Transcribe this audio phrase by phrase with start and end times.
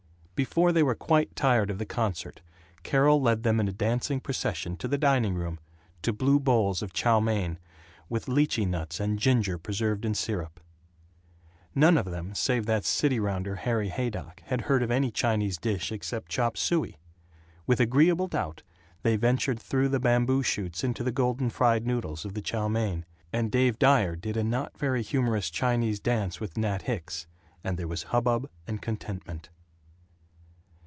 [0.33, 2.41] Before they were quite tired of the concert
[2.81, 5.59] Carol led them in a dancing procession to the dining room,
[6.01, 7.59] to blue bowls of chow mein,
[8.09, 10.59] with Lichee nuts and ginger preserved in syrup.
[11.75, 15.91] None of them save that city rounder Harry Haydock had heard of any Chinese dish
[15.91, 16.97] except chop sooey.
[17.67, 18.63] With agreeable doubt
[19.03, 23.05] they ventured through the bamboo shoots into the golden fried noodles of the chow mein;
[23.31, 27.27] and Dave Dyer did a not very humorous Chinese dance with Nat Hicks;
[27.63, 29.49] and there was hubbub and contentment.